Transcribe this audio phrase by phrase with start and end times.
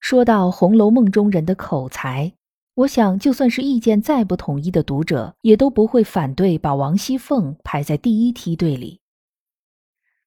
[0.00, 2.32] 说到《红楼梦》中人的口才，
[2.74, 9.00] 我想就算是意见再不统一的读者，也都不会反对把王熙凤排在第一梯队里。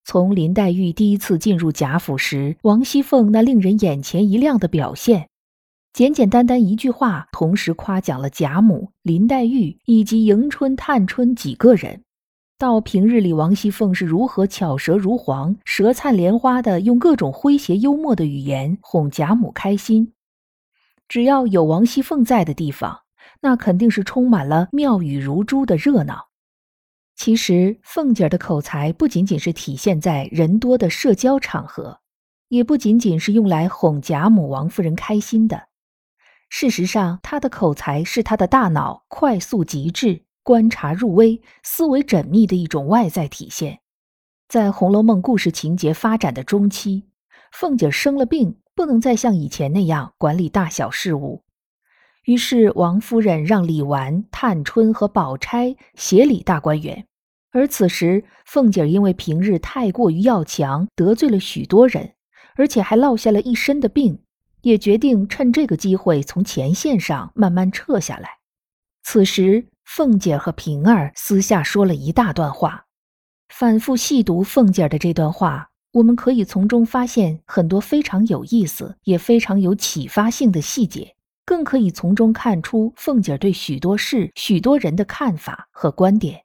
[0.03, 5.29] 从林黛玉第一次进入贾府时，王熙凤那令人眼前一亮的表现，
[5.93, 12.03] 简简单单一句话，同时夸奖了贾母、林黛玉以及迎春、探春几个人。
[12.59, 20.11] 到平日里，王熙凤是如何巧舌如簧、舌灿莲花的用各种诙谐幽默的语言哄贾母开心。
[21.07, 23.03] 只要有王熙凤在的地方，
[23.39, 26.27] 那肯定是充满了妙语如珠的热闹。
[27.15, 32.01] 其实，凤姐的口才不仅仅是体现在人多的社交场合，
[32.49, 35.69] 也不仅仅是用来哄贾母、王夫人开心的。
[36.49, 40.25] 事实上，她的口才是她的大脑快速极致。
[40.49, 43.81] 观察入微、思维缜密的一种外在体现。
[44.47, 47.03] 在《红楼梦》故事情节发展的中期，
[47.51, 51.43] 凤姐生了病，不能再像以前那样管理大小事务，
[52.23, 57.05] 于是王夫人让李纨、探春和宝钗协理大观园。
[57.51, 62.15] 而此时，凤姐因为平日太过于要强，得罪了许多人，
[62.55, 64.23] 而且还落下了一身的病，
[64.61, 68.39] 也决定趁这个机会从前线上慢慢撤下来。
[69.03, 69.67] 此时。
[69.91, 72.85] 凤姐和平儿私下说了一大段话，
[73.49, 86.43] 反复细读凤姐的这段话，我们可以从中发现很多非常有意思、也非常有启发性的细节，更可以从中看出凤姐对许多事、许多人的看法和观点。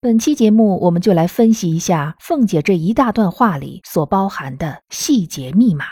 [0.00, 5.84] 本期节目，我们就来分析一下凤姐这一大段话里所包含的细节密码。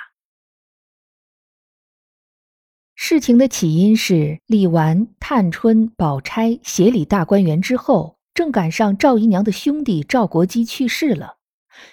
[3.06, 11.36] 事情的起因是李纨、探春、宝钗协理大观园之后，正赶上赵姨娘的兄弟赵国基去世了，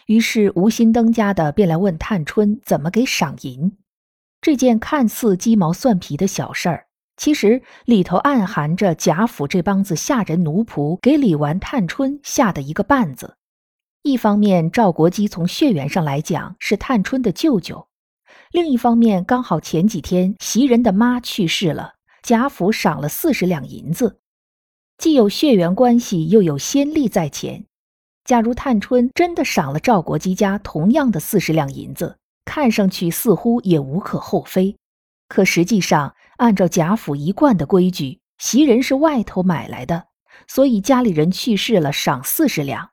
[0.06, 3.74] 于是吴心登家的便来问探春怎么给赏银。
[4.40, 6.86] 这件看似鸡毛蒜皮的小事儿，
[7.18, 13.36] 其实里头暗含着贾府这帮子下人奴仆给李纨、探春下的一个绊子。
[14.04, 17.90] 一方面，赵国基从血缘上来讲是探春的舅舅。
[18.52, 24.20] 另一方面，刚好前几天袭人的妈去世了，贾府赏了四十两银子，
[24.98, 27.66] 既有血缘关系，又有先例在前。
[28.26, 34.76] 假如探春真的赏了赵国基家同样的四十两银子，看上去似乎也无可厚非。
[35.30, 40.08] 可实际上，按照贾府一贯的规矩，袭人是外头买来的，
[40.46, 42.90] 所以家里人去世了赏四十两。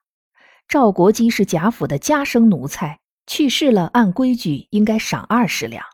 [0.68, 3.00] 赵国基是贾府的家生奴才。
[3.28, 5.84] 去世了，按规矩应该赏二十两。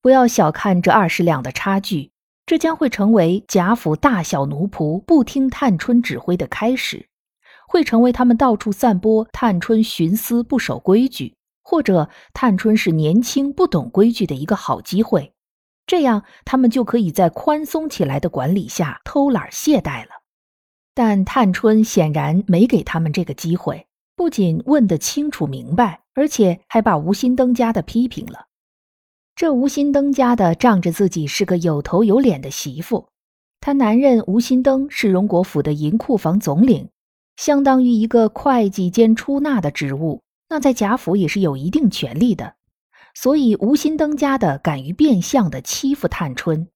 [0.00, 2.12] 不要小看这二十两的差距，
[2.46, 7.08] 这将会成为贾府大小奴仆不听探春指挥的开始，
[7.66, 11.34] 会成为他们到处散播探春徇私不守规矩，
[11.64, 15.32] 或者探春是年轻不懂规矩的一个好机会。
[15.86, 20.22] 这样，他们就可以在宽松起来的管理下偷懒懈怠了。
[20.94, 23.88] 但探春显然没给他们这个机会。
[24.14, 28.46] 不仅问得清楚明白，而且还把吴心登家的批评了。
[29.34, 33.08] 这吴心登家的仗着自己是个有头有脸的媳妇，
[33.60, 36.88] 他男人吴心登是荣国府的银库房总领，
[37.36, 42.54] 相当于一个会计兼出纳的职务，那在贾府也是有一定权力的。
[43.14, 46.68] 所以吴心登家的敢于变相的欺负探春。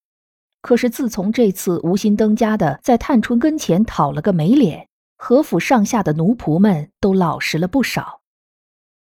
[0.61, 4.89] 可是自从这次吴心登家的在探春跟前讨了个没脸。
[5.17, 8.18] 何府上下的奴仆们都老实了不少。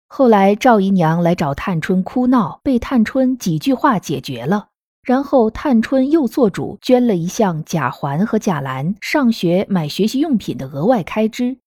[0.08, 4.70] 后来赵姨娘来找探春哭闹，被探春几句话解决了。
[5.04, 11.60] 然后探春又做主捐了一项贾环和贾兰上学买学习用品的额外开支。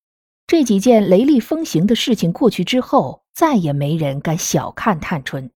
[0.46, 5.50] 这几件雷厉风行的事情过去之后，再也没人敢小看探春。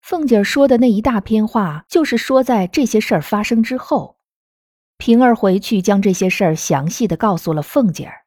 [0.00, 4.16] 凤姐说的那一大篇话，就是说在这些事儿发生之后，
[4.96, 8.22] 平儿回去将这些事儿详细的告诉了凤姐儿。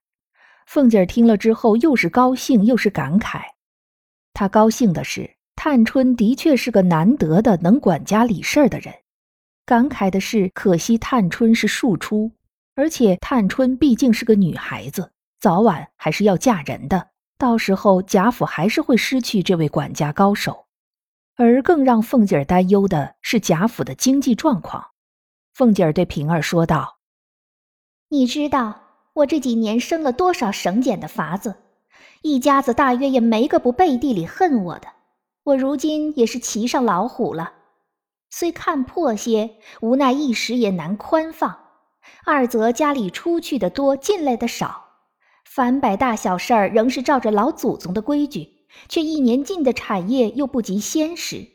[0.68, 3.42] 凤姐儿听了之后，又是高兴又是感慨。
[4.42, 8.92] 他高兴的是，探春的确是个难得的能管家理事儿的人；
[9.68, 12.32] 感慨的是，可惜探春是庶出，
[12.74, 20.66] 而且探春毕竟是个女孩子，早晚还是要嫁人的，到时候贾府还是会失去这位管家高手。
[21.36, 24.84] 而更让凤姐儿担忧的是贾府的经济状况。
[25.54, 26.98] 凤姐儿对平儿说道
[28.10, 28.82] ：“你知道
[29.14, 31.58] 我这几年生了多少省俭的法子，
[32.22, 34.88] 一家子大约也没个不背地里恨我的。
[35.44, 37.54] 我如今也是骑上老虎了，
[38.30, 41.58] 虽看破些，无奈一时也难宽放。
[42.26, 44.86] 二则家里出去的多，进来的少，
[45.46, 51.46] 凡百大小事儿仍是照着老祖宗的规矩。”却一年进的产业又不及先时，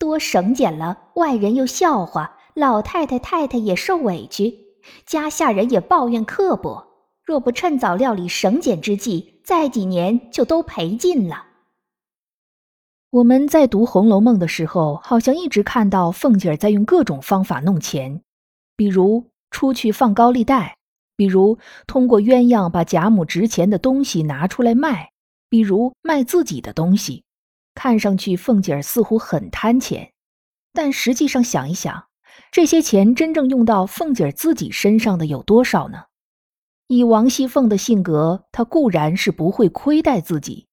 [0.00, 4.58] 多省俭了，外人又笑话，老太太太太也受委屈，
[5.06, 6.89] 家下人也抱怨刻薄。
[7.30, 11.46] 若不趁早料理省俭之计，再几年就都赔尽了。
[13.10, 18.22] 我们在读《红楼梦》的时候，好像一直看到凤姐儿在用各种方法弄钱，
[18.76, 20.78] 比如出去放高利贷，
[21.14, 21.56] 比如
[21.86, 25.12] 通过鸳鸯把贾母值钱的东西拿出来卖。
[25.48, 27.22] 比如卖自己的东西，
[27.76, 30.10] 看上去凤姐儿似乎很贪钱，
[30.72, 32.06] 但实际上想一想，
[32.50, 36.09] 这些钱真正用到凤姐儿自己身上的有多少呢？
[36.92, 40.66] 以王熙凤的性格，她固然是不会亏待自己，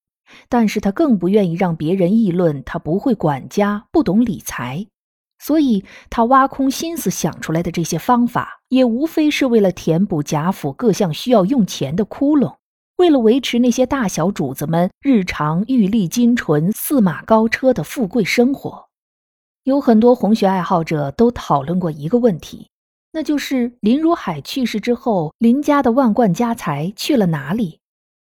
[0.50, 4.88] 但是她更不愿意让别人议论她不会管家、不懂理财，
[5.38, 12.56] 所以她挖空心思想出来的这些方法，也无非是为了填补贾府各项需要用钱的窟窿。
[12.96, 18.88] 为了维持那些大小主子们日常玉立金纯、驷马高车的富贵生活，
[19.66, 22.72] 有很多红学爱好者都讨论过一个问题，
[23.18, 27.80] 那就是林如海去世之后，林家的万贯家财去了哪里？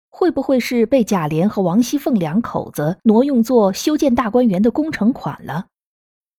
[0.09, 5.67] 会不会是被贾琏和王熙凤两口子挪用作修建大观园的工程款了？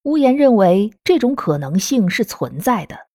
[0.02, 3.06] 无言认为这种可能性是存在的，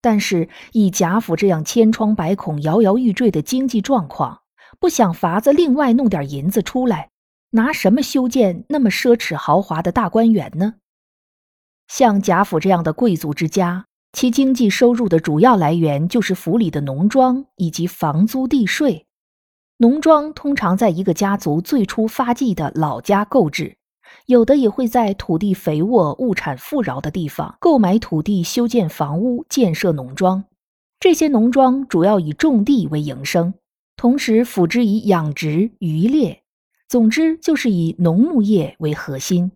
[0.00, 4.40] 但是以贾府这样千疮百孔、摇摇欲坠的经济状况，
[4.80, 7.10] 不想法子另外弄点银子出来，
[7.50, 10.76] 拿什么修建那么奢侈豪华的大观园呢？
[11.88, 19.06] 像贾府这样的贵族之家，其经济收入的主要来源就是府里的农庄以及房租地税。
[19.78, 23.76] 农庄通常在一个家族最初发迹的老家购置，
[24.26, 30.44] 有的也会在土地肥沃、物产富饶的地方购买土地修建房屋、建设农庄。
[31.00, 33.54] 这些农庄主要以种地为营生。
[33.96, 36.42] 同时辅之以养殖、渔猎，
[36.88, 39.52] 总之就是以农牧业为核心。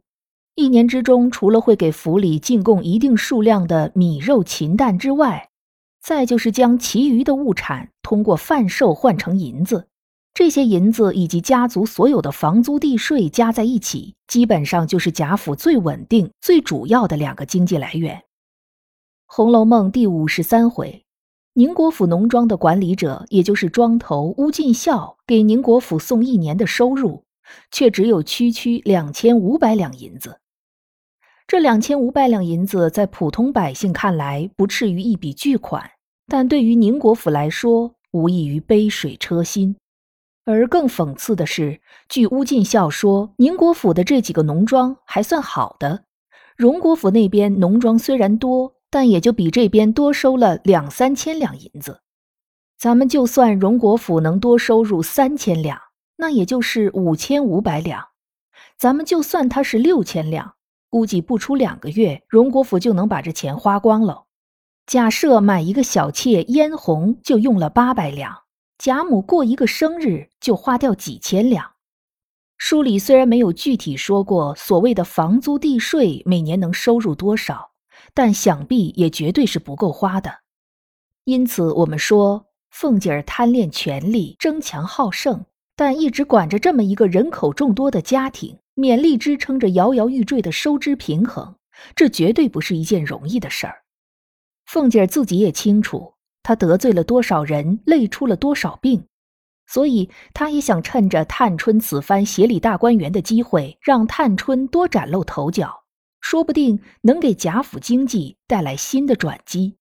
[0.57, 5.51] 一年之中，除了会给府里进贡一定数量的米、肉、禽蛋之外，
[6.01, 9.89] 再就是将其余的物产通过贩售换成银子。
[10.33, 18.17] 这些银子以及家族所有的房租地税加在一起，基本上就是贾府最稳定、最主要的两个经济来源。
[19.27, 21.05] 《红楼梦》第五十三回。
[21.53, 27.25] 宁国府农庄的管理者，也就是庄头乌进孝，给宁国府送一年的收入，
[27.71, 30.39] 却只有区区两千五百两银子。
[31.47, 35.91] 这两千五百两银子，在普通百姓看来不至于一笔巨款，
[36.27, 39.77] 但对于宁国府来说，无异于杯水车薪。
[40.45, 46.05] 而更讽刺的是，据乌进孝说，宁国府的这几个农庄还算好的，
[46.57, 48.75] 荣国府那边农庄虽然多。
[48.89, 52.01] 但也就比这边多收了两三千两银子，
[52.79, 55.79] 咱们就算荣国府能多收入三千两，
[56.17, 58.07] 那也就是五千五百两。
[58.79, 60.55] 咱们就算他是六千两，
[60.97, 64.25] 估计不出两个月，荣国府就能把这钱花光了。
[64.87, 68.45] 假设买一个小妾嫣红就用了八百两，
[68.79, 71.73] 贾母过一个生日就花掉几千两。
[72.57, 77.73] 书里虽然没有具体说过所谓的房租地税每年能收入多少。
[78.15, 80.33] 但想必也绝对是不够花的，
[81.25, 85.45] 因此我们说凤姐儿贪恋权力、争强好胜，
[85.77, 91.57] 但一直管着这么一个人口众多的家庭，勉力支撑着摇摇欲坠的收支平衡，
[91.95, 93.83] 这绝对不是一件容易的事儿。
[94.67, 99.07] 凤姐儿自己也清楚，她得罪了多少人，累出了多少病，
[99.67, 105.85] 所以她也想趁着探春此番协理大观园的机会，让探春多崭露头角。
[106.21, 109.77] 说不定能给贾府经济带来新的转机。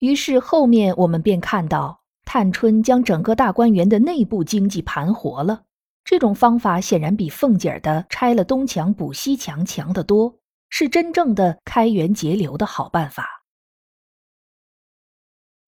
[0.00, 5.62] 于是后面我们便看到，探春将整个大观园的内部经济盘活了。
[6.04, 10.38] 这种方法显然比凤姐儿的拆了东墙补西墙强得多，
[10.68, 13.44] 是真正的开源节流的好办法。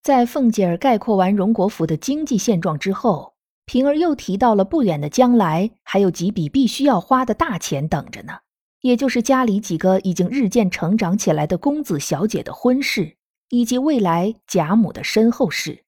[0.03, 3.35] 在凤姐儿概括完荣国府的经济现状之后，
[3.67, 8.39] 平儿又提到了不远的将来还有几笔必须要花的大钱等着呢。
[8.81, 13.17] 也就是家里几个已经日渐成长起来的公子小姐的婚事，
[13.51, 15.85] 以及未来贾母的身后事，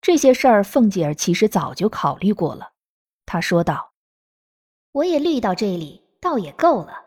[0.00, 2.73] 这些事儿，凤姐儿其实早就考虑过了。
[3.26, 3.92] 他说道
[4.92, 7.02] ：“我也虑到这里，倒也够了。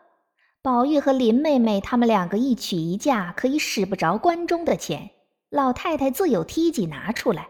[0.60, 5.10] 宝玉和林妹妹他们两个一娶一嫁，可以使不着关中的钱，
[5.48, 7.48] 老太太自有梯级拿出来。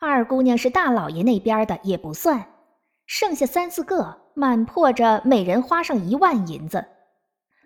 [0.00, 2.46] 二姑娘是大老爷那边的，也不算。
[3.06, 6.86] 剩下三四个，满破着每人花上一万银子。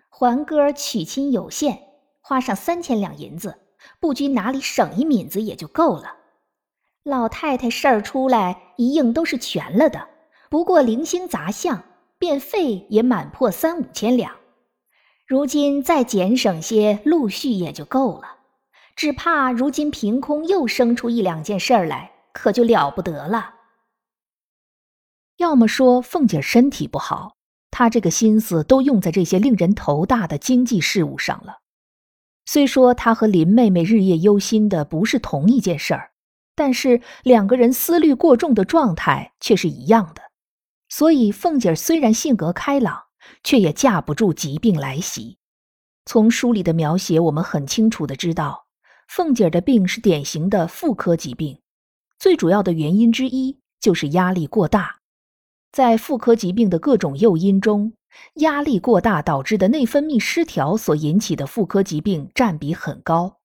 [0.09, 1.79] 环哥娶亲有限，
[2.19, 3.55] 花上三千两银子，
[3.99, 6.15] 不拘哪里省一敏子也就够了。
[7.03, 10.07] 老太太事儿出来，一应都是全了的。
[10.55, 11.83] 不过零星杂项，
[12.17, 14.37] 便费也满破三五千两。
[15.27, 18.37] 如今再减省些，陆续也就够了。
[18.95, 23.53] 只怕如今凭空又生出一两件事儿来，可就了不得了。
[25.35, 27.35] 要么说凤姐身体不好，
[27.69, 31.57] 她这个心思都用在这些令人头大的经济事务上了。
[32.45, 36.11] 虽说她和林妹妹日夜忧心的不是同一件事儿，
[36.55, 40.21] 但是两个人思虑过重的状态却是一样的。
[40.97, 43.07] 所以凤姐虽然性格开朗，
[43.43, 45.37] 却也架不住疾病来袭。
[46.05, 48.67] 从书里的描写，我们很清楚的知道，
[49.09, 51.59] 凤姐的病是典型的妇科疾病，
[52.17, 55.01] 最主要的原因之一就是压力过大。
[55.73, 57.91] 在妇科疾病的各种诱因中，
[58.35, 63.41] 压力过大导致的内分泌失调所引起的妇科疾病占比很高。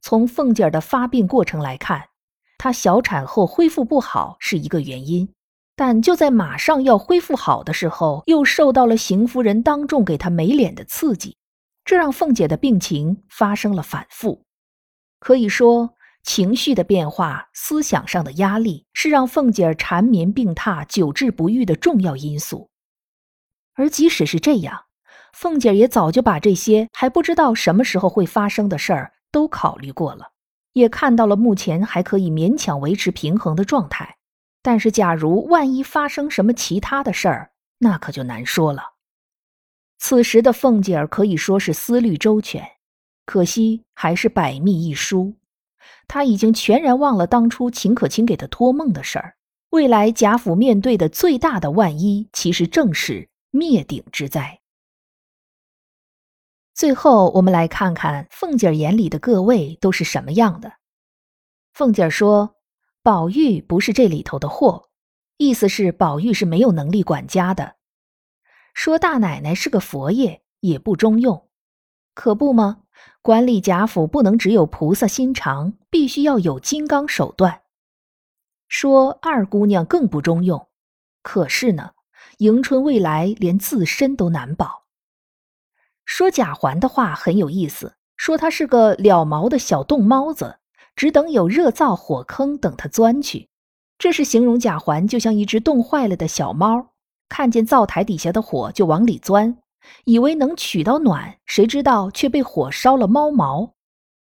[0.00, 2.10] 从凤姐儿的发病过程来看，
[2.56, 5.28] 她小产后恢复不好是一个原因，
[5.76, 11.36] 但就在马上要恢复好的时候，又受到了邢夫人当众给她没脸的刺激，
[11.84, 14.44] 这让凤姐的病情发生了反复。
[15.18, 15.94] 可以说。
[16.26, 22.70] 情绪的变化、思想上的压力，是让凤姐缠绵病榻、久治不愈的重要因素。
[23.74, 24.84] 而即使是这样，
[25.34, 30.30] 凤姐也早就把这些还不知道什么时候会发生的事儿都考虑过了，
[30.72, 34.16] 也看到了目前还可以勉强维持平衡的状态。
[34.66, 38.94] 但是，假如万一发生什么其他的事儿，那可就难说了。
[39.98, 42.66] 此时的凤姐儿可以说是思虑周全，
[43.26, 45.34] 可惜还是百密一疏。
[46.08, 49.36] 她已经全然忘了当初秦可卿给她托梦的事儿。
[49.68, 54.60] 未来贾府面对的最大的万一，其实正是灭顶之灾。
[56.72, 60.72] 最后，我们来看看凤姐眼里的各位都是什么样的。
[61.74, 62.53] 凤姐说
[63.04, 64.88] ：“宝玉不是这里头的货，
[65.36, 67.74] 意思是宝玉是没有能力管家的。
[68.72, 71.50] 说大奶奶是个佛爷，也不中用，
[72.14, 72.84] 可不吗？”
[73.20, 77.60] 管理贾府不能只有菩萨心肠，必须要有金刚手段。
[78.68, 80.68] 说二姑娘更不中用，
[81.22, 81.90] 可是呢，
[82.38, 84.86] 迎春未来连自身都难保。
[86.06, 90.56] 说贾环的话很有意思，说他是个了毛的小洞猫子，
[90.96, 93.48] 只等有热灶火坑等他钻去。
[93.98, 96.90] 这是形容贾环就像一只冻坏了的小猫，
[97.28, 99.58] 看见灶台底下的火就往里钻。
[100.04, 103.74] 以为能取到暖，谁知道却被火烧了猫毛，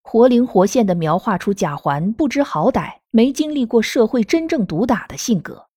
[0.01, 5.67] 活灵活现地描画出贾环不知好歹、没经历过社会真正毒打的性格。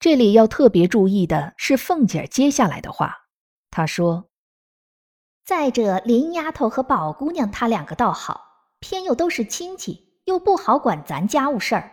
[0.00, 3.28] 这里要特别注意的是凤姐接下来的话，
[3.70, 4.24] 她说
[5.46, 8.51] ：“再者，林丫头和宝姑娘她两个倒好，
[8.82, 11.92] 偏又都是亲戚，又不好管咱家务事儿。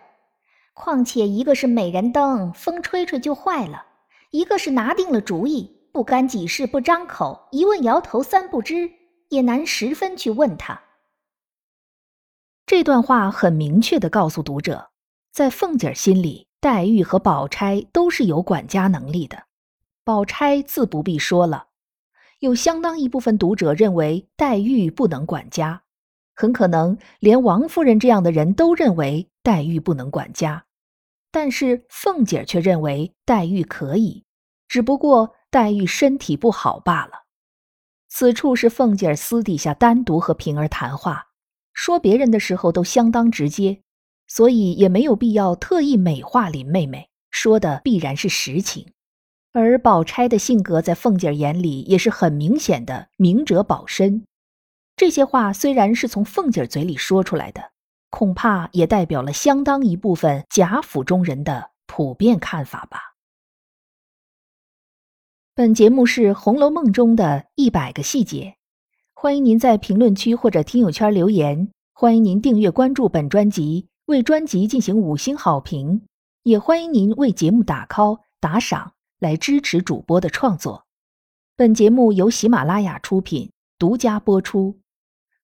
[0.74, 3.86] 况且一个是美人灯，风吹吹就坏了；
[4.31, 8.91] 一个是拿定了主意。”不干几事不张口，一问摇头三不知，
[9.29, 10.79] 也难十分去问他。
[12.67, 14.91] 这段话很明确的告诉读者，
[15.31, 19.46] 在凤姐心里，黛玉和宝钗都是有管家能力的。
[20.03, 21.69] 宝钗自不必说了，
[22.38, 25.81] 有相当一部分读者认为黛玉不能管家，
[26.39, 30.63] 很可能连王夫人这样的人都认为黛玉不能管家，
[31.34, 34.24] 但是凤姐却认为黛玉可以，
[34.69, 35.36] 只不过。
[35.51, 37.24] 黛玉身体不好罢了。
[38.08, 41.29] 此处是凤姐儿私底下单独和平儿谈话，
[41.74, 43.81] 说别人的时候都相当直接，
[44.27, 48.93] 所以也没有必要特意美化林妹妹，说的必然是实情。
[49.51, 54.24] 而宝钗的性格在凤姐儿眼里也是很明显的，明哲保身。
[54.99, 57.71] 这些话虽然是从凤姐嘴里说出来的，
[58.09, 63.15] 恐怕也代表了相当一部分贾府中人的普遍看法吧。
[65.55, 68.57] 本节目是《红楼梦》中的一百个细节，
[69.13, 71.69] 欢迎您在评论区或者听友圈留言。
[71.93, 76.01] 欢迎您订阅关注本专辑，为专辑进行五星好评，
[76.43, 80.85] 也欢迎您为节目打 call 打赏来支持主播的创作。
[81.55, 84.77] 本节目由喜马拉雅出品，独家播出。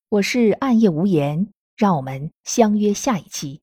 [0.07, 3.61] 我是暗夜无言，让我们相约下一期。